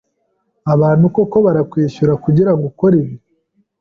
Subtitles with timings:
[0.73, 3.15] Abantu koko barakwishura kugirango ukore ibi?